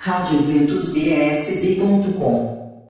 radioventusbsb.com 0.00 2.88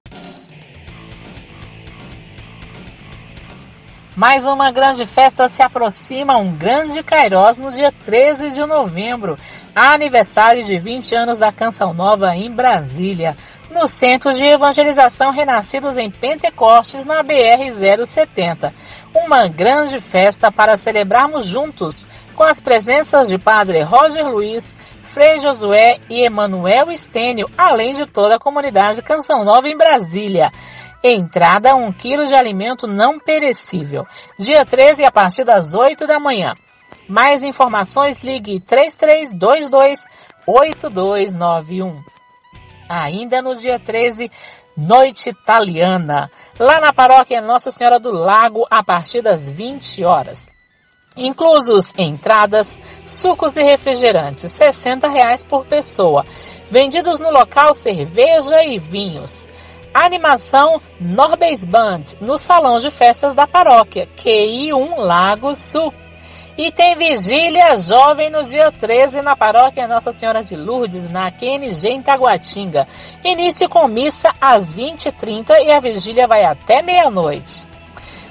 Mais 4.14 4.46
uma 4.46 4.70
grande 4.70 5.06
festa 5.06 5.48
se 5.48 5.62
aproxima, 5.62 6.36
um 6.36 6.52
grande 6.52 7.02
Cairós 7.02 7.56
no 7.56 7.70
dia 7.70 7.90
13 8.04 8.50
de 8.50 8.60
novembro, 8.66 9.38
aniversário 9.74 10.62
de 10.66 10.78
20 10.78 11.14
anos 11.14 11.38
da 11.38 11.50
Canção 11.50 11.94
Nova 11.94 12.36
em 12.36 12.50
Brasília, 12.50 13.34
no 13.70 13.88
Centro 13.88 14.30
de 14.30 14.44
Evangelização 14.44 15.30
Renascidos 15.30 15.96
em 15.96 16.10
Pentecostes, 16.10 17.06
na 17.06 17.24
BR-070. 17.24 18.70
Uma 19.14 19.48
grande 19.48 19.98
festa 19.98 20.52
para 20.52 20.76
celebrarmos 20.76 21.46
juntos, 21.46 22.06
com 22.34 22.44
as 22.44 22.60
presenças 22.60 23.28
de 23.28 23.38
Padre 23.38 23.80
Roger 23.80 24.28
Luiz, 24.28 24.74
Frei 25.18 25.40
Josué 25.40 25.98
e 26.08 26.20
Emanuel 26.20 26.92
Estênio, 26.92 27.50
além 27.58 27.92
de 27.92 28.06
toda 28.06 28.36
a 28.36 28.38
comunidade 28.38 29.02
Canção 29.02 29.44
Nova 29.44 29.68
em 29.68 29.76
Brasília. 29.76 30.48
Entrada 31.02 31.74
1 31.74 31.92
kg 31.94 32.24
de 32.24 32.36
alimento 32.36 32.86
não 32.86 33.18
perecível. 33.18 34.06
Dia 34.38 34.64
13 34.64 35.04
a 35.04 35.10
partir 35.10 35.42
das 35.42 35.74
8 35.74 36.06
da 36.06 36.20
manhã. 36.20 36.54
Mais 37.08 37.42
informações 37.42 38.22
ligue 38.22 38.60
3322 38.60 40.04
8291. 40.46 42.00
Ainda 42.88 43.42
no 43.42 43.56
dia 43.56 43.80
13, 43.80 44.30
noite 44.76 45.30
italiana, 45.30 46.30
lá 46.60 46.78
na 46.78 46.92
paróquia 46.92 47.42
Nossa 47.42 47.72
Senhora 47.72 47.98
do 47.98 48.12
Lago, 48.12 48.68
a 48.70 48.84
partir 48.84 49.20
das 49.20 49.50
20 49.50 50.04
horas 50.04 50.57
inclusos 51.16 51.92
entradas, 51.96 52.80
sucos 53.06 53.56
e 53.56 53.62
refrigerantes, 53.62 54.58
R$ 54.58 54.68
60,00 54.68 55.46
por 55.46 55.64
pessoa. 55.66 56.24
Vendidos 56.70 57.18
no 57.18 57.30
local 57.30 57.72
cerveja 57.72 58.62
e 58.62 58.78
vinhos. 58.78 59.48
Animação 59.92 60.80
Norbes 61.00 61.64
Band 61.64 62.04
no 62.20 62.36
Salão 62.36 62.78
de 62.78 62.90
Festas 62.90 63.34
da 63.34 63.46
Paróquia, 63.46 64.08
QI1 64.16 64.96
Lago 64.98 65.56
Sul. 65.56 65.92
E 66.58 66.72
tem 66.72 66.96
vigília 66.96 67.78
jovem 67.78 68.30
no 68.30 68.42
dia 68.42 68.72
13 68.72 69.22
na 69.22 69.36
paróquia 69.36 69.86
Nossa 69.86 70.10
Senhora 70.10 70.42
de 70.42 70.56
Lourdes, 70.56 71.08
na 71.08 71.30
QNG 71.30 71.88
em 71.88 72.02
Taguatinga. 72.02 72.86
Início 73.24 73.68
com 73.68 73.86
missa 73.86 74.28
às 74.40 74.74
20h30 74.74 75.50
e 75.64 75.70
a 75.70 75.78
vigília 75.78 76.26
vai 76.26 76.44
até 76.44 76.82
meia-noite. 76.82 77.77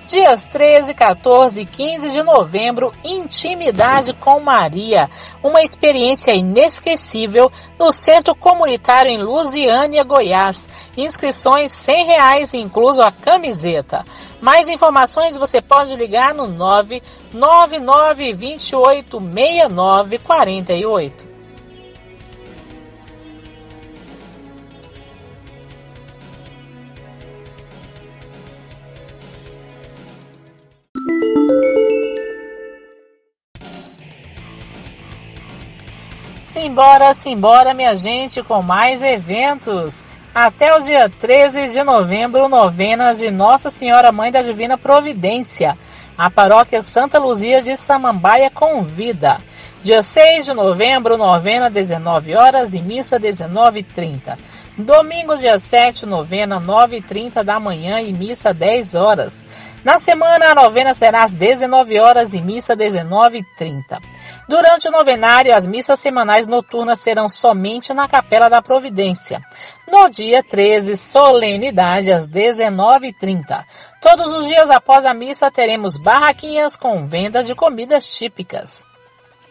Dias 0.07 0.47
13, 0.47 0.93
14 0.93 1.59
e 1.59 1.65
15 1.65 2.11
de 2.11 2.23
novembro, 2.23 2.93
Intimidade 3.03 4.13
com 4.13 4.39
Maria, 4.39 5.09
uma 5.43 5.61
experiência 5.61 6.33
inesquecível 6.33 7.51
no 7.77 7.91
Centro 7.91 8.33
Comunitário 8.33 9.11
em 9.11 9.21
Lusiânia, 9.21 10.05
Goiás. 10.05 10.69
Inscrições 10.95 11.85
R$ 11.85 12.03
reais, 12.03 12.53
incluso 12.53 13.01
a 13.01 13.11
camiseta. 13.11 14.05
Mais 14.39 14.69
informações 14.69 15.35
você 15.35 15.61
pode 15.61 15.93
ligar 15.97 16.33
no 16.33 16.47
999 16.47 18.33
Simbora, 36.59 37.13
simbora, 37.13 37.73
minha 37.75 37.93
gente, 37.93 38.41
com 38.41 38.63
mais 38.63 39.03
eventos. 39.03 40.01
Até 40.33 40.75
o 40.75 40.81
dia 40.81 41.07
13 41.07 41.67
de 41.67 41.83
novembro, 41.83 42.49
novenas 42.49 43.19
de 43.19 43.29
Nossa 43.29 43.69
Senhora 43.69 44.11
Mãe 44.11 44.31
da 44.31 44.41
Divina 44.41 44.75
Providência. 44.75 45.75
A 46.17 46.31
paróquia 46.31 46.81
Santa 46.81 47.19
Luzia 47.19 47.61
de 47.61 47.77
Samambaia 47.77 48.49
convida. 48.49 49.37
Dia 49.83 50.01
6 50.01 50.45
de 50.45 50.53
novembro, 50.55 51.15
novena 51.15 51.69
19 51.69 52.33
horas 52.35 52.73
e 52.73 52.81
missa 52.81 53.19
19h30. 53.19 54.35
Domingo, 54.79 55.37
dia 55.37 55.59
7, 55.59 56.07
novena 56.07 56.59
9h30 56.59 57.43
da 57.43 57.59
manhã 57.59 58.01
e 58.01 58.11
missa 58.11 58.51
10 58.51 58.95
horas. 58.95 59.45
Na 59.85 59.99
semana, 59.99 60.51
a 60.51 60.55
novena 60.55 60.95
será 60.95 61.23
às 61.23 61.31
19 61.31 61.99
horas 61.99 62.33
e 62.33 62.41
missa 62.41 62.75
19h30. 62.75 64.01
Durante 64.47 64.87
o 64.87 64.91
novenário, 64.91 65.53
as 65.53 65.67
missas 65.67 65.99
semanais 65.99 66.47
noturnas 66.47 66.99
serão 66.99 67.27
somente 67.27 67.93
na 67.93 68.07
Capela 68.07 68.49
da 68.49 68.61
Providência. 68.61 69.41
No 69.91 70.09
dia 70.09 70.41
13, 70.41 70.95
solenidade 70.95 72.11
às 72.11 72.29
19h30. 72.29 73.65
Todos 74.01 74.31
os 74.31 74.47
dias 74.47 74.69
após 74.69 75.03
a 75.03 75.13
missa 75.13 75.51
teremos 75.51 75.97
barraquinhas 75.97 76.77
com 76.77 77.05
venda 77.05 77.43
de 77.43 77.53
comidas 77.53 78.09
típicas. 78.09 78.85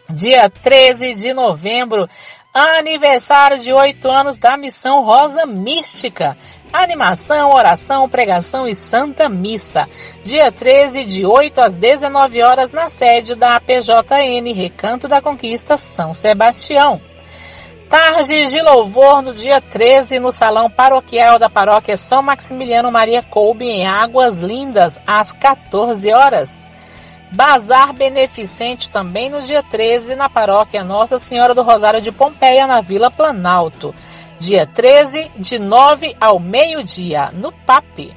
Dia 0.09 0.49
13 0.49 1.13
de 1.13 1.33
novembro, 1.33 2.07
aniversário 2.57 3.59
de 3.59 3.71
oito 3.71 4.09
anos 4.09 4.37
da 4.37 4.57
Missão 4.57 5.03
Rosa 5.03 5.45
Mística. 5.45 6.37
Animação, 6.71 7.53
oração, 7.53 8.09
pregação 8.09 8.67
e 8.67 8.75
Santa 8.75 9.29
Missa. 9.29 9.87
Dia 10.23 10.51
13, 10.51 11.05
de 11.05 11.25
8 11.25 11.61
às 11.61 11.75
19 11.75 12.43
horas, 12.43 12.71
na 12.71 12.89
sede 12.89 13.35
da 13.35 13.55
APJN, 13.55 14.51
Recanto 14.53 15.07
da 15.07 15.21
Conquista, 15.21 15.77
São 15.77 16.13
Sebastião. 16.13 16.99
Tardes 17.89 18.49
de 18.49 18.61
louvor 18.61 19.21
no 19.21 19.33
dia 19.33 19.61
13 19.61 20.19
no 20.19 20.29
Salão 20.29 20.69
Paroquial 20.69 21.39
da 21.39 21.49
Paróquia 21.49 21.95
São 21.95 22.21
Maximiliano 22.21 22.91
Maria 22.91 23.23
Coube, 23.23 23.65
em 23.65 23.87
Águas 23.87 24.41
Lindas, 24.41 24.99
às 25.07 25.31
14 25.31 26.11
horas. 26.11 26.66
Bazar 27.31 27.93
Beneficente 27.93 28.89
também 28.89 29.29
no 29.29 29.41
dia 29.41 29.61
13 29.61 30.15
na 30.15 30.29
Paróquia 30.29 30.83
Nossa 30.83 31.19
Senhora 31.19 31.53
do 31.53 31.61
Rosário 31.61 32.01
de 32.01 32.11
Pompeia, 32.11 32.67
na 32.67 32.81
Vila 32.81 33.11
Planalto 33.11 33.93
dia 34.39 34.67
13, 34.67 35.31
de 35.35 35.59
9 35.59 36.15
ao 36.19 36.39
meio-dia, 36.39 37.31
no 37.31 37.51
PAP. 37.51 38.15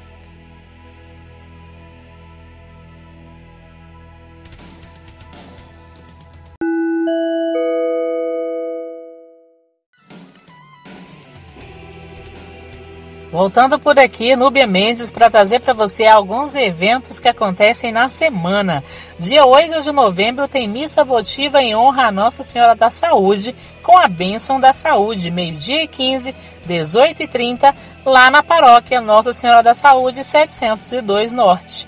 Voltando 13.31 13.79
por 13.79 13.97
aqui, 13.97 14.35
Núbia 14.35 14.67
Mendes, 14.67 15.09
para 15.09 15.29
trazer 15.29 15.61
para 15.61 15.73
você 15.73 16.05
alguns 16.05 16.53
eventos 16.53 17.17
que 17.17 17.29
acontecem 17.29 17.89
na 17.89 18.09
semana. 18.09 18.83
Dia 19.17 19.45
8 19.45 19.83
de 19.83 19.91
novembro 19.93 20.49
tem 20.49 20.67
missa 20.67 21.01
votiva 21.01 21.61
em 21.61 21.73
honra 21.73 22.07
a 22.07 22.11
Nossa 22.11 22.43
Senhora 22.43 22.75
da 22.75 22.89
Saúde, 22.89 23.55
com 23.81 23.97
a 23.97 24.09
bênção 24.09 24.59
da 24.59 24.73
saúde, 24.73 25.31
meio-dia 25.31 25.81
e 25.81 25.87
15, 25.87 26.35
18 26.65 27.23
e 27.23 27.27
30, 27.27 27.73
lá 28.05 28.29
na 28.29 28.43
paróquia 28.43 28.99
Nossa 28.99 29.31
Senhora 29.31 29.63
da 29.63 29.73
Saúde, 29.73 30.25
702 30.25 31.31
Norte. 31.31 31.87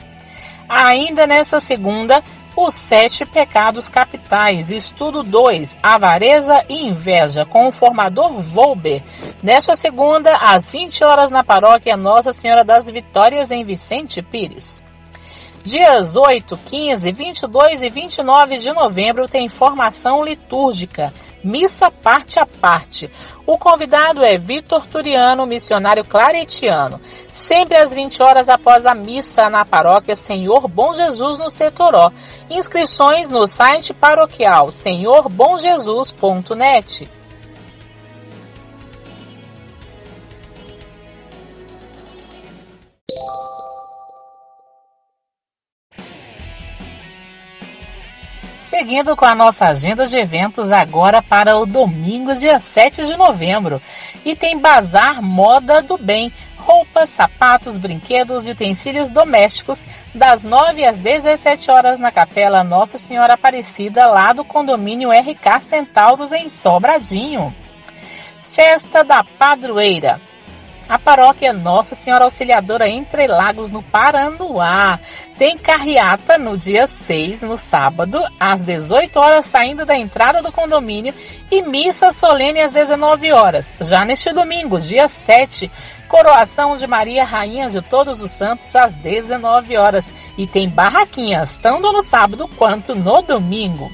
Ainda 0.70 1.28
nessa 1.28 1.60
segunda, 1.60 2.24
os 2.56 2.74
Sete 2.74 3.26
Pecados 3.26 3.88
Capitais, 3.88 4.70
estudo 4.70 5.24
2, 5.24 5.78
Avareza 5.82 6.64
e 6.70 6.88
Inveja, 6.88 7.46
com 7.46 7.68
o 7.68 7.72
formador 7.72 8.32
Volber. 8.34 9.04
Nesta 9.42 9.76
segunda, 9.76 10.34
às 10.40 10.72
20 10.72 11.04
horas, 11.04 11.32
na 11.32 11.44
paróquia 11.44 11.98
Nossa 11.98 12.32
Senhora 12.32 12.64
das 12.64 12.86
Vitórias, 12.86 13.50
em 13.50 13.64
Vicente 13.64 14.22
Pires. 14.22 14.84
Dias 15.64 16.16
8, 16.16 16.58
15, 16.58 17.12
22 17.12 17.82
e 17.82 17.90
29 17.90 18.58
de 18.58 18.72
novembro 18.74 19.30
tem 19.30 19.48
formação 19.48 20.24
litúrgica, 20.24 21.14
missa 21.44 21.92
parte 21.92 22.40
a 22.40 22.46
parte. 22.46 23.12
O 23.46 23.58
convidado 23.58 24.24
é 24.24 24.38
Vitor 24.38 24.86
Turiano, 24.86 25.46
missionário 25.46 26.06
claretiano. 26.06 27.02
Sempre 27.30 27.78
às 27.78 27.94
20 27.94 28.24
horas 28.24 28.48
após 28.48 28.86
a 28.86 28.94
missa 28.94 29.50
na 29.50 29.66
paróquia 29.66 30.16
Senhor 30.16 30.66
Bom 30.68 30.94
Jesus 30.94 31.38
no 31.38 31.50
Setoró. 31.50 32.10
Inscrições 32.50 33.30
no 33.30 33.46
site 33.46 33.94
paroquial 33.94 34.72
senhorbomjesus.net. 34.72 37.10
Seguindo 48.76 49.16
com 49.16 49.24
a 49.24 49.36
nossa 49.36 49.66
agenda 49.66 50.08
de 50.08 50.18
eventos 50.18 50.72
agora 50.72 51.22
para 51.22 51.56
o 51.60 51.64
domingo, 51.64 52.34
dia 52.34 52.60
7 52.60 53.06
de 53.06 53.16
novembro. 53.16 53.80
E 54.26 54.36
tem 54.36 54.58
Bazar 54.58 55.22
Moda 55.22 55.80
do 55.84 55.96
Bem, 55.96 56.34
roupas, 56.58 57.12
sapatos, 57.12 57.78
brinquedos 57.78 58.48
e 58.48 58.50
utensílios 58.50 59.12
domésticos, 59.12 59.86
das 60.16 60.44
9 60.44 60.84
às 60.84 60.98
17 60.98 61.70
horas 61.70 62.00
na 62.00 62.12
Capela 62.12 62.64
Nossa 62.64 62.98
Senhora 62.98 63.36
Aparecida, 63.36 64.08
lá 64.08 64.34
do 64.34 64.44
condomínio 64.44 65.12
RK 65.12 65.60
Centauros, 65.60 66.32
em 66.32 66.50
Sobradinho. 66.50 67.54
Festa 68.40 69.04
da 69.04 69.24
Padroeira. 69.24 70.20
A 70.88 71.00
paróquia 71.00 71.54
Nossa 71.54 71.96
Senhora 71.96 72.26
Auxiliadora 72.26 72.90
Entre 72.90 73.26
Lagos, 73.26 73.72
no 73.72 73.82
Paranoá. 73.82 75.00
Tem 75.38 75.58
carreata 75.58 76.38
no 76.38 76.58
dia 76.58 76.86
6, 76.86 77.42
no 77.42 77.58
sábado, 77.58 78.22
às 78.40 78.62
18 78.62 79.18
horas, 79.18 79.46
saindo 79.46 79.86
da 79.86 79.98
entrada 79.98 80.42
do 80.42 80.52
condomínio, 80.52 81.14
e 81.50 81.62
missa 81.62 82.12
solene 82.12 82.62
às 82.62 82.72
19 82.72 83.32
horas. 83.32 83.76
Já 83.82 84.04
neste 84.04 84.32
domingo, 84.34 84.80
dia 84.80 85.08
7, 85.08 85.72
coroação 86.08 86.76
de 86.76 86.86
Maria 86.86 87.24
Rainha 87.24 87.70
de 87.70 87.82
Todos 87.82 88.22
os 88.22 88.32
Santos 88.32 88.76
às 88.76 88.94
19 88.94 89.78
horas. 89.78 90.14
E 90.38 90.46
tem 90.46 90.68
barraquinhas, 90.68 91.58
tanto 91.58 91.92
no 91.92 92.02
sábado 92.02 92.48
quanto 92.58 92.94
no 92.94 93.22
domingo. 93.22 93.90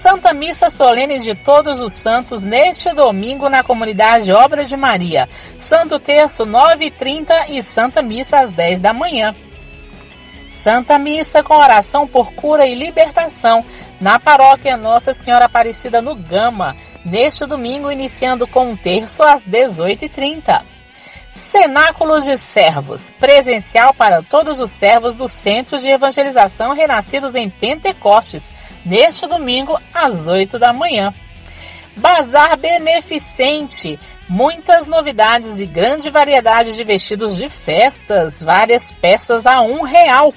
Santa 0.00 0.32
Missa 0.32 0.70
Solene 0.70 1.18
de 1.18 1.34
Todos 1.34 1.78
os 1.78 1.92
Santos 1.92 2.42
neste 2.42 2.90
domingo 2.94 3.50
na 3.50 3.62
comunidade 3.62 4.32
Obras 4.32 4.66
de 4.66 4.74
Maria. 4.74 5.28
Santo 5.58 5.98
Terço 5.98 6.44
9h30 6.46 7.50
e 7.50 7.62
Santa 7.62 8.00
Missa 8.00 8.40
às 8.40 8.50
10 8.50 8.80
da 8.80 8.94
manhã. 8.94 9.36
Santa 10.48 10.98
Missa 10.98 11.42
com 11.42 11.54
oração 11.54 12.06
por 12.06 12.32
cura 12.32 12.66
e 12.66 12.74
libertação 12.74 13.62
na 14.00 14.18
paróquia 14.18 14.74
Nossa 14.74 15.12
Senhora 15.12 15.44
Aparecida 15.44 16.00
no 16.00 16.14
Gama, 16.14 16.74
neste 17.04 17.44
domingo, 17.44 17.92
iniciando 17.92 18.46
com 18.46 18.70
um 18.70 18.76
terço 18.76 19.22
às 19.22 19.46
18h30. 19.46 20.62
Cenáculos 21.32 22.24
de 22.24 22.36
Servos, 22.36 23.12
presencial 23.18 23.94
para 23.94 24.22
todos 24.22 24.58
os 24.58 24.70
servos 24.70 25.16
dos 25.16 25.30
centros 25.30 25.80
de 25.80 25.88
evangelização 25.88 26.74
renascidos 26.74 27.34
em 27.34 27.48
Pentecostes, 27.48 28.52
neste 28.84 29.26
domingo 29.26 29.78
às 29.94 30.26
8 30.26 30.58
da 30.58 30.72
manhã. 30.72 31.14
Bazar 31.96 32.56
Beneficente, 32.58 33.98
muitas 34.28 34.86
novidades 34.86 35.58
e 35.58 35.66
grande 35.66 36.08
variedade 36.10 36.74
de 36.74 36.82
vestidos 36.84 37.36
de 37.36 37.48
festas, 37.48 38.42
várias 38.42 38.92
peças 38.92 39.46
a 39.46 39.60
um 39.60 39.82
real. 39.82 40.32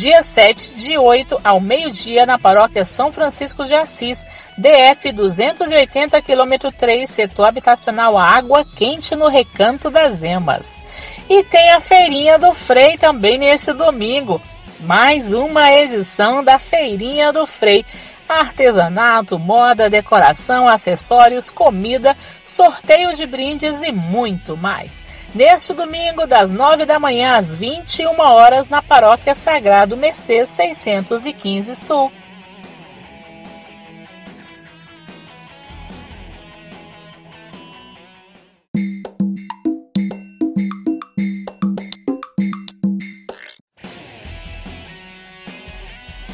Dia 0.00 0.22
7, 0.22 0.76
de 0.76 0.96
8 0.96 1.36
ao 1.44 1.60
meio-dia, 1.60 2.24
na 2.24 2.38
paróquia 2.38 2.86
São 2.86 3.12
Francisco 3.12 3.66
de 3.66 3.74
Assis, 3.74 4.26
DF 4.56 5.12
280 5.12 6.22
km 6.22 6.72
3, 6.74 7.10
setor 7.10 7.48
habitacional 7.48 8.16
Água 8.16 8.64
Quente 8.64 9.14
no 9.14 9.28
Recanto 9.28 9.90
das 9.90 10.22
Emas. 10.22 10.82
E 11.28 11.44
tem 11.44 11.72
a 11.72 11.80
Feirinha 11.80 12.38
do 12.38 12.54
Frei 12.54 12.96
também 12.96 13.36
neste 13.36 13.74
domingo. 13.74 14.40
Mais 14.80 15.34
uma 15.34 15.70
edição 15.70 16.42
da 16.42 16.58
Feirinha 16.58 17.30
do 17.30 17.44
Frei. 17.44 17.84
Artesanato, 18.26 19.38
moda, 19.38 19.90
decoração, 19.90 20.66
acessórios, 20.66 21.50
comida, 21.50 22.16
sorteio 22.42 23.14
de 23.14 23.26
brindes 23.26 23.82
e 23.82 23.92
muito 23.92 24.56
mais 24.56 25.09
neste 25.34 25.72
domingo, 25.72 26.26
das 26.26 26.50
9 26.50 26.84
da 26.84 26.98
manhã 26.98 27.32
às 27.36 27.56
21 27.56 28.20
horas, 28.20 28.68
na 28.68 28.82
Paróquia 28.82 29.34
Sagrado 29.34 29.96
Mercê 29.96 30.44
615 30.44 31.74
Sul. 31.76 32.12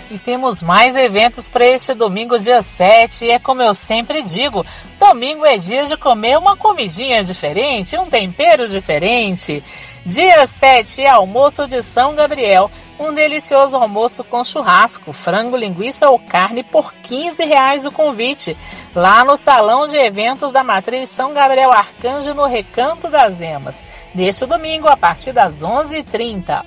E 0.08 0.18
temos 0.18 0.62
mais 0.62 0.94
eventos 0.96 1.50
para 1.50 1.66
este 1.66 1.92
domingo, 1.92 2.38
dia 2.38 2.62
7. 2.62 3.26
E 3.26 3.30
é 3.32 3.38
como 3.38 3.60
eu 3.60 3.74
sempre 3.74 4.22
digo: 4.22 4.64
domingo 5.08 5.46
é 5.46 5.56
dia 5.56 5.84
de 5.84 5.96
comer 5.96 6.36
uma 6.36 6.56
comidinha 6.56 7.22
diferente, 7.22 7.96
um 7.96 8.06
tempero 8.06 8.68
diferente. 8.68 9.62
Dia 10.04 10.46
7 10.46 11.02
é 11.02 11.08
almoço 11.08 11.66
de 11.66 11.82
São 11.82 12.14
Gabriel. 12.14 12.70
Um 12.98 13.12
delicioso 13.12 13.76
almoço 13.76 14.24
com 14.24 14.42
churrasco, 14.42 15.12
frango, 15.12 15.56
linguiça 15.56 16.08
ou 16.08 16.18
carne 16.18 16.64
por 16.64 16.92
15 16.94 17.44
reais 17.44 17.84
o 17.84 17.92
convite. 17.92 18.56
Lá 18.94 19.22
no 19.22 19.36
Salão 19.36 19.86
de 19.86 19.96
Eventos 19.96 20.50
da 20.50 20.64
Matriz 20.64 21.10
São 21.10 21.32
Gabriel 21.32 21.72
Arcanjo, 21.72 22.34
no 22.34 22.46
Recanto 22.46 23.08
das 23.08 23.40
Emas. 23.40 23.76
Neste 24.14 24.44
domingo, 24.46 24.88
a 24.88 24.96
partir 24.96 25.32
das 25.32 25.62
11h30. 25.62 26.64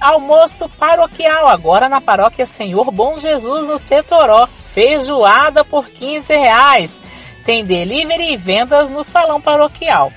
Almoço 0.00 0.68
paroquial, 0.78 1.48
agora 1.48 1.88
na 1.88 2.00
paróquia 2.00 2.46
Senhor 2.46 2.90
Bom 2.92 3.16
Jesus 3.16 3.66
no 3.66 3.78
Setoró. 3.78 4.46
Feijoada 4.46 5.64
por 5.64 5.88
15 5.88 6.28
reais. 6.28 7.05
Tem 7.46 7.64
delivery 7.64 8.32
e 8.32 8.36
vendas 8.36 8.90
no 8.90 9.04
salão 9.04 9.40
paroquial. 9.40 10.10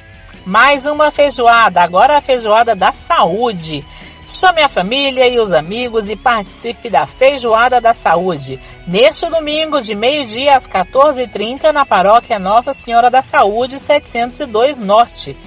Mais 0.44 0.84
uma 0.84 1.12
feijoada, 1.12 1.80
agora 1.80 2.18
a 2.18 2.22
feijoada 2.22 2.76
da 2.76 2.92
saúde. 2.92 3.86
Chame 4.26 4.64
a 4.64 4.68
família 4.68 5.28
e 5.30 5.40
os 5.40 5.54
amigos 5.54 6.10
e 6.10 6.16
participe 6.16 6.90
da 6.90 7.06
Feijoada 7.06 7.80
da 7.80 7.94
Saúde. 7.94 8.60
Neste 8.88 9.28
domingo, 9.28 9.80
de 9.80 9.94
meio-dia 9.94 10.56
às 10.56 10.68
14h30, 10.68 11.72
na 11.72 11.86
paróquia 11.86 12.40
Nossa 12.40 12.74
Senhora 12.74 13.12
da 13.12 13.22
Saúde, 13.22 13.80
702 13.80 14.80
Norte. 14.80 15.38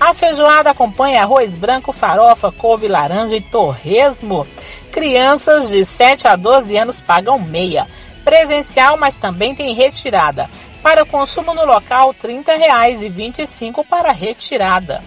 A 0.00 0.14
feijoada 0.14 0.70
acompanha 0.70 1.22
arroz 1.22 1.54
branco, 1.56 1.92
farofa, 1.92 2.50
couve, 2.50 2.88
laranja 2.88 3.36
e 3.36 3.40
torresmo. 3.42 4.46
Crianças 4.90 5.70
de 5.70 5.84
7 5.84 6.28
a 6.28 6.36
12 6.36 6.76
anos 6.78 7.02
pagam 7.02 7.38
meia. 7.38 7.86
Presencial, 8.24 8.96
mas 8.98 9.18
também 9.18 9.54
tem 9.54 9.72
retirada. 9.72 10.48
Para 10.86 11.04
consumo 11.04 11.52
no 11.52 11.64
local, 11.64 12.10
R$ 12.10 12.28
30,25 12.44 13.84
para 13.84 14.12
retirada. 14.12 15.02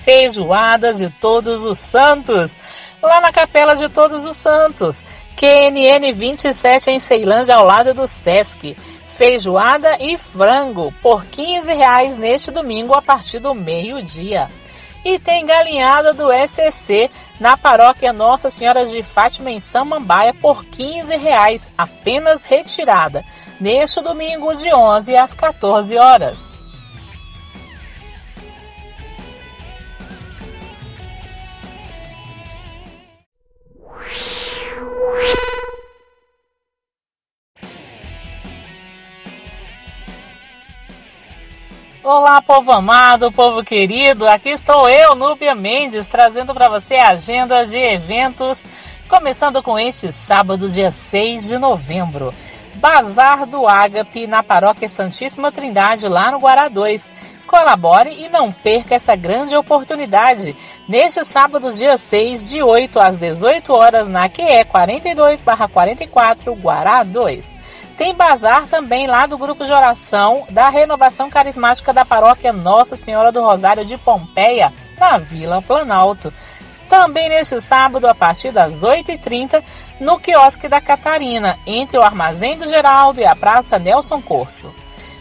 Feijoadas 0.00 0.98
de 0.98 1.08
Todos 1.08 1.62
os 1.62 1.78
Santos. 1.78 2.52
Lá 3.00 3.20
na 3.20 3.30
Capela 3.30 3.76
de 3.76 3.88
Todos 3.88 4.24
os 4.24 4.36
Santos. 4.36 5.04
QNN 5.36 6.12
27 6.12 6.90
em 6.90 6.98
Ceilândia, 6.98 7.54
ao 7.54 7.64
lado 7.64 7.94
do 7.94 8.08
Sesc 8.08 8.74
feijoada 9.06 9.98
e 10.00 10.16
frango 10.16 10.92
por 11.02 11.26
15 11.26 11.72
reais 11.74 12.16
neste 12.16 12.50
domingo 12.50 12.94
a 12.94 13.02
partir 13.02 13.38
do 13.38 13.54
meio-dia. 13.54 14.48
E 15.04 15.18
tem 15.18 15.44
galinhada 15.44 16.14
do 16.14 16.28
SCC 16.32 17.10
na 17.40 17.56
paróquia 17.56 18.12
Nossa 18.12 18.50
Senhora 18.50 18.86
de 18.86 19.02
Fátima 19.02 19.50
em 19.50 19.58
Samambaia 19.58 20.32
por 20.32 20.64
15 20.64 21.16
reais, 21.16 21.68
apenas 21.76 22.44
retirada, 22.44 23.24
neste 23.60 24.00
domingo 24.00 24.54
de 24.54 24.72
11 24.72 25.16
às 25.16 25.34
14 25.34 25.96
horas. 25.96 26.51
Olá, 42.04 42.42
povo 42.42 42.72
amado, 42.72 43.30
povo 43.30 43.62
querido. 43.62 44.26
Aqui 44.26 44.48
estou 44.48 44.88
eu, 44.88 45.14
Núbia 45.14 45.54
Mendes, 45.54 46.08
trazendo 46.08 46.52
para 46.52 46.68
você 46.68 46.96
a 46.96 47.10
agenda 47.10 47.64
de 47.64 47.76
eventos, 47.76 48.64
começando 49.08 49.62
com 49.62 49.78
este 49.78 50.10
sábado, 50.10 50.68
dia 50.68 50.90
6 50.90 51.46
de 51.46 51.56
novembro. 51.58 52.34
Bazar 52.74 53.46
do 53.46 53.68
Ágape 53.68 54.26
na 54.26 54.42
Paróquia 54.42 54.88
Santíssima 54.88 55.52
Trindade, 55.52 56.08
lá 56.08 56.32
no 56.32 56.40
Guará 56.40 56.68
2. 56.68 57.08
Colabore 57.46 58.10
e 58.10 58.28
não 58.28 58.50
perca 58.50 58.96
essa 58.96 59.14
grande 59.14 59.54
oportunidade. 59.54 60.56
Neste 60.88 61.24
sábado, 61.24 61.70
dia 61.70 61.96
6, 61.96 62.48
de 62.48 62.64
8 62.64 62.98
às 62.98 63.16
18 63.16 63.72
horas, 63.72 64.08
na 64.08 64.28
QE 64.28 64.64
42-44, 64.74 66.60
Guará 66.60 67.04
2. 67.04 67.61
Tem 68.02 68.16
bazar 68.16 68.66
também 68.66 69.06
lá 69.06 69.26
do 69.26 69.38
grupo 69.38 69.64
de 69.64 69.70
oração 69.70 70.44
da 70.50 70.68
renovação 70.68 71.30
carismática 71.30 71.92
da 71.92 72.04
paróquia 72.04 72.52
Nossa 72.52 72.96
Senhora 72.96 73.30
do 73.30 73.40
Rosário 73.40 73.84
de 73.84 73.96
Pompeia, 73.96 74.72
na 74.98 75.18
Vila 75.18 75.62
Planalto. 75.62 76.34
Também 76.88 77.28
neste 77.28 77.60
sábado, 77.60 78.08
a 78.08 78.12
partir 78.12 78.50
das 78.50 78.82
8h30, 78.82 79.62
no 80.00 80.18
quiosque 80.18 80.66
da 80.66 80.80
Catarina, 80.80 81.60
entre 81.64 81.96
o 81.96 82.02
Armazém 82.02 82.56
do 82.56 82.66
Geraldo 82.66 83.20
e 83.20 83.24
a 83.24 83.36
Praça 83.36 83.78
Nelson 83.78 84.20
Corso. 84.20 84.74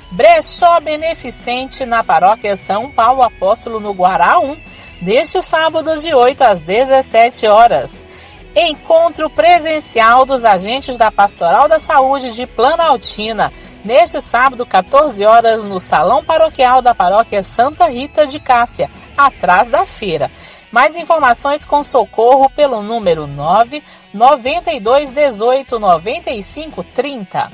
Brechó 0.09 0.79
Beneficente 0.79 1.85
na 1.85 2.03
paróquia 2.03 2.57
São 2.57 2.89
Paulo 2.89 3.21
Apóstolo 3.21 3.79
no 3.79 3.93
Guará 3.93 4.39
1, 4.39 4.57
neste 5.03 5.39
sábado 5.43 5.95
de 5.97 6.15
8 6.15 6.41
às 6.41 6.61
17 6.61 7.45
horas. 7.45 8.07
Encontro 8.55 9.29
presencial 9.29 10.25
dos 10.25 10.43
agentes 10.43 10.97
da 10.97 11.09
Pastoral 11.09 11.69
da 11.69 11.79
Saúde 11.79 12.31
de 12.31 12.45
Planaltina, 12.45 13.51
neste 13.83 14.19
sábado, 14.19 14.65
14 14.65 15.25
horas, 15.25 15.63
no 15.63 15.79
Salão 15.79 16.21
Paroquial 16.21 16.81
da 16.81 16.93
Paróquia 16.93 17.41
Santa 17.43 17.87
Rita 17.87 18.27
de 18.27 18.41
Cássia, 18.41 18.89
atrás 19.15 19.69
da 19.69 19.85
feira. 19.85 20.29
Mais 20.69 20.97
informações 20.97 21.63
com 21.63 21.81
socorro 21.81 22.49
pelo 22.49 22.81
número 22.81 23.25
9 23.25 23.81
92 24.13 25.09
18 25.09 25.79
95 25.79 26.83
30. 26.83 27.49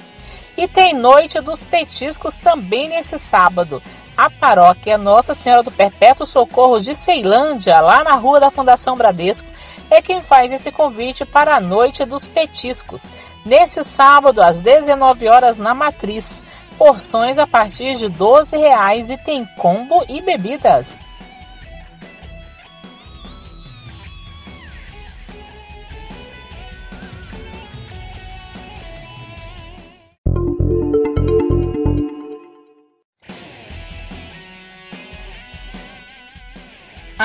E 0.57 0.67
tem 0.67 0.95
Noite 0.95 1.39
dos 1.39 1.63
Petiscos 1.63 2.39
também 2.39 2.89
nesse 2.89 3.19
sábado. 3.19 3.81
A 4.15 4.31
paróquia 4.31 4.97
Nossa 4.97 5.35
Senhora 5.35 5.61
do 5.61 5.69
Perpétuo 5.69 6.25
Socorro 6.25 6.79
de 6.79 6.95
Ceilândia, 6.95 7.79
lá 7.79 8.03
na 8.03 8.13
rua 8.13 8.39
da 8.39 8.49
Fundação 8.49 8.97
Bradesco, 8.97 9.47
é 9.89 10.01
quem 10.01 10.21
faz 10.21 10.51
esse 10.51 10.71
convite 10.71 11.25
para 11.25 11.55
a 11.55 11.59
Noite 11.59 12.03
dos 12.05 12.25
Petiscos. 12.25 13.09
Nesse 13.45 13.83
sábado, 13.83 14.41
às 14.41 14.59
19 14.59 15.27
horas 15.27 15.57
na 15.57 15.73
Matriz. 15.73 16.43
Porções 16.77 17.39
a 17.39 17.47
partir 17.47 17.95
de 17.95 18.05
R$ 18.05 18.13
12,00 18.13 19.09
e 19.09 19.17
tem 19.17 19.45
combo 19.57 20.05
e 20.07 20.21
bebidas. 20.21 21.06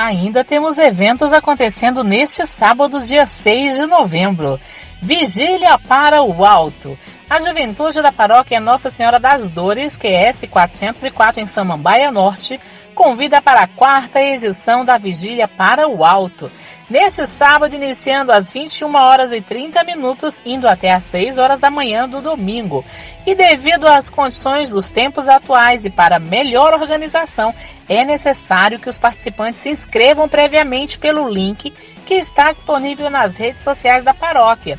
Ainda 0.05 0.43
temos 0.43 0.77
eventos 0.79 1.31
acontecendo 1.31 2.03
neste 2.03 2.45
sábado, 2.45 2.99
dia 2.99 3.25
6 3.25 3.75
de 3.77 3.85
novembro. 3.85 4.59
Vigília 5.01 5.79
para 5.79 6.21
o 6.21 6.43
Alto. 6.43 6.99
A 7.29 7.39
juventude 7.39 8.01
da 8.01 8.11
paróquia 8.11 8.59
Nossa 8.59 8.89
Senhora 8.89 9.17
das 9.17 9.49
Dores, 9.49 9.97
QS 9.97 10.49
404 10.51 11.39
em 11.39 11.45
Samambaia 11.45 12.11
Norte, 12.11 12.59
convida 12.93 13.41
para 13.41 13.61
a 13.61 13.67
quarta 13.67 14.21
edição 14.21 14.83
da 14.83 14.97
Vigília 14.97 15.47
para 15.47 15.87
o 15.87 16.03
Alto. 16.03 16.51
Neste 16.89 17.25
sábado, 17.25 17.75
iniciando 17.75 18.33
às 18.33 18.51
21 18.51 18.93
horas 18.95 19.31
e 19.31 19.39
30 19.39 19.83
minutos, 19.85 20.41
indo 20.45 20.67
até 20.67 20.91
às 20.91 21.05
6 21.05 21.37
horas 21.37 21.59
da 21.59 21.69
manhã 21.69 22.09
do 22.09 22.21
domingo. 22.21 22.83
E 23.25 23.33
devido 23.33 23.87
às 23.87 24.09
condições 24.09 24.69
dos 24.69 24.89
tempos 24.89 25.25
atuais 25.25 25.85
e 25.85 25.89
para 25.89 26.19
melhor 26.19 26.73
organização, 26.73 27.55
é 27.87 28.03
necessário 28.03 28.79
que 28.79 28.89
os 28.89 28.97
participantes 28.97 29.61
se 29.61 29.69
inscrevam 29.69 30.27
previamente 30.27 30.99
pelo 30.99 31.29
link 31.29 31.73
que 32.05 32.15
está 32.15 32.51
disponível 32.51 33.09
nas 33.09 33.37
redes 33.37 33.61
sociais 33.61 34.03
da 34.03 34.13
paróquia. 34.13 34.77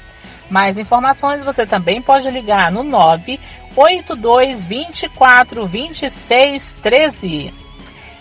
Mais 0.50 0.76
informações 0.76 1.42
você 1.42 1.64
também 1.64 2.02
pode 2.02 2.30
ligar 2.30 2.70
no 2.70 2.82
982 2.82 4.66
24 4.66 5.66
26 5.66 6.76
13. 6.82 7.54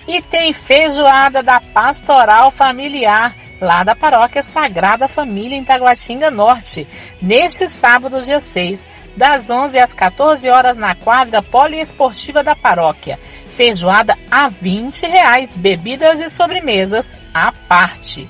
E 0.08 0.22
tem 0.22 0.54
feijoada 0.54 1.44
da 1.44 1.60
Pastoral 1.60 2.50
Familiar, 2.50 3.36
lá 3.64 3.84
da 3.84 3.96
Paróquia 3.96 4.44
Sagrada 4.44 5.08
Família 5.08 5.58
em 5.58 5.64
Taguatinga 5.64 6.30
Norte, 6.30 6.86
neste 7.22 7.70
sábado, 7.70 8.22
dia 8.22 8.42
6, 8.42 8.86
das 9.16 9.50
11 9.50 9.80
às 9.80 9.94
14 9.94 10.50
horas 10.50 10.76
na 10.76 10.94
quadra 10.94 11.42
poliesportiva 11.42 12.44
da 12.44 12.56
paróquia. 12.56 13.18
Feijoada 13.46 14.18
a 14.30 14.50
20 14.50 15.08
reais, 15.08 15.56
bebidas 15.56 16.20
e 16.20 16.30
sobremesas 16.30 17.16
à 17.34 17.52
parte. 17.52 18.30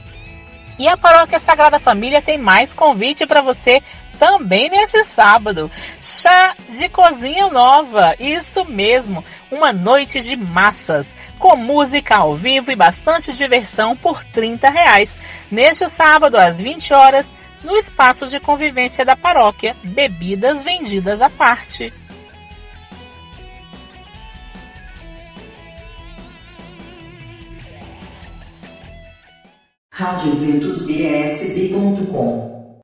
E 0.78 0.88
a 0.88 0.98
Paróquia 0.98 1.40
Sagrada 1.40 1.80
Família 1.80 2.22
tem 2.22 2.38
mais 2.38 2.74
convite 2.74 3.26
para 3.26 3.42
você 3.42 3.82
também 4.20 4.70
neste 4.70 5.04
sábado. 5.04 5.70
Chá 6.00 6.56
de 6.70 6.88
cozinha 6.90 7.50
nova, 7.50 8.16
isso 8.20 8.64
mesmo, 8.66 9.24
uma 9.52 9.72
noite 9.72 10.20
de 10.20 10.36
massas, 10.36 11.16
com 11.40 11.56
música 11.56 12.18
ao 12.18 12.36
vivo 12.36 12.72
e 12.72 12.76
bastante 12.76 13.32
diversão 13.34 13.96
por 13.96 14.24
30 14.24 14.70
reais. 14.70 15.18
Neste 15.52 15.90
sábado, 15.90 16.38
às 16.38 16.60
20 16.60 16.94
horas, 16.94 17.34
no 17.64 17.76
espaço 17.78 18.28
de 18.28 18.40
convivência 18.40 19.06
da 19.06 19.16
paróquia, 19.16 19.76
bebidas 19.84 20.64
vendidas 20.64 21.22
à 21.22 21.30
parte. 21.30 21.94
Radioventusbsb.com 29.92 32.63